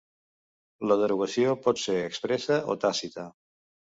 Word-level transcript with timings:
La 0.91 0.95
derogació 1.01 1.51
pot 1.67 1.81
ser 1.83 1.97
expressa 2.07 2.57
o 2.75 2.79
tàcita. 2.87 3.27